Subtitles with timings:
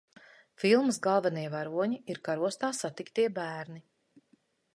[0.61, 3.85] Filmas galvenie varoņi ir Karostā satikti bērni.